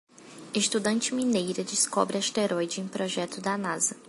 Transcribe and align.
Estudante 0.55 1.13
mineira 1.13 1.63
descobre 1.63 2.17
asteroide 2.17 2.81
em 2.81 2.87
projeto 2.87 3.39
da 3.39 3.55
Nasa 3.55 3.95